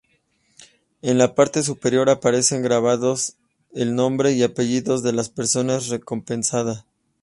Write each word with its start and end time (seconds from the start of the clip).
En 1.03 1.19
la 1.19 1.35
parte 1.35 1.61
superior 1.61 2.09
aparecen 2.09 2.63
grabados 2.63 3.35
el 3.75 3.93
nombre 3.93 4.31
y 4.31 4.41
apellidos 4.41 5.03
de 5.03 5.13
la 5.13 5.21
persona 5.25 5.77
recompensada. 5.77 6.87